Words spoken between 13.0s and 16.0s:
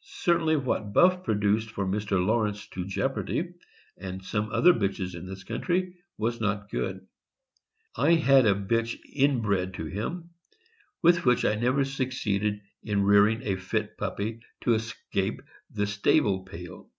rear ing a fit puppy to escape the